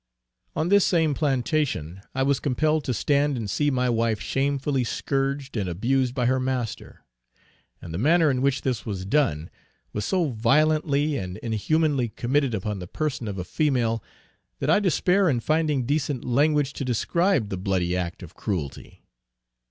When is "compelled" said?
2.39-2.83